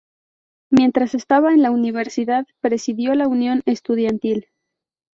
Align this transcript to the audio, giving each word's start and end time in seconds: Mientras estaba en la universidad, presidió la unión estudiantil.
Mientras 0.71 1.13
estaba 1.13 1.53
en 1.53 1.61
la 1.61 1.69
universidad, 1.69 2.47
presidió 2.59 3.13
la 3.13 3.27
unión 3.27 3.61
estudiantil. 3.67 4.47